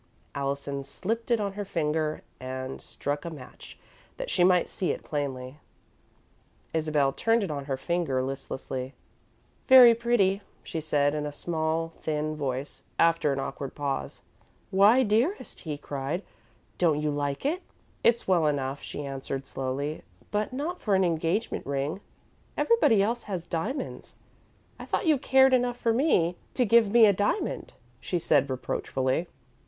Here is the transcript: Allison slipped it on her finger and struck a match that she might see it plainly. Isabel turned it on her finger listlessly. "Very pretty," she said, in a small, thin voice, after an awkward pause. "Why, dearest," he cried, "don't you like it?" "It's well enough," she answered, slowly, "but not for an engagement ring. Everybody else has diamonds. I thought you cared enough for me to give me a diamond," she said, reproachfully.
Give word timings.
Allison 0.33 0.81
slipped 0.81 1.29
it 1.29 1.39
on 1.39 1.53
her 1.53 1.63
finger 1.63 2.23
and 2.39 2.81
struck 2.81 3.23
a 3.23 3.29
match 3.29 3.77
that 4.17 4.31
she 4.31 4.43
might 4.43 4.67
see 4.67 4.89
it 4.89 5.03
plainly. 5.03 5.57
Isabel 6.73 7.13
turned 7.13 7.43
it 7.43 7.51
on 7.51 7.65
her 7.65 7.77
finger 7.77 8.23
listlessly. 8.23 8.95
"Very 9.67 9.93
pretty," 9.93 10.41
she 10.63 10.81
said, 10.81 11.13
in 11.13 11.27
a 11.27 11.31
small, 11.31 11.89
thin 11.89 12.35
voice, 12.35 12.81
after 12.97 13.31
an 13.31 13.39
awkward 13.39 13.75
pause. 13.75 14.23
"Why, 14.71 15.03
dearest," 15.03 15.59
he 15.59 15.77
cried, 15.77 16.23
"don't 16.79 16.99
you 16.99 17.11
like 17.11 17.45
it?" 17.45 17.61
"It's 18.03 18.27
well 18.27 18.47
enough," 18.47 18.81
she 18.81 19.05
answered, 19.05 19.45
slowly, 19.45 20.01
"but 20.31 20.51
not 20.51 20.81
for 20.81 20.95
an 20.95 21.03
engagement 21.03 21.63
ring. 21.67 21.99
Everybody 22.57 23.03
else 23.03 23.21
has 23.25 23.45
diamonds. 23.45 24.15
I 24.79 24.85
thought 24.85 25.05
you 25.05 25.19
cared 25.19 25.53
enough 25.53 25.77
for 25.77 25.93
me 25.93 26.37
to 26.55 26.65
give 26.65 26.89
me 26.91 27.05
a 27.05 27.13
diamond," 27.13 27.73
she 27.99 28.17
said, 28.17 28.49
reproachfully. 28.49 29.27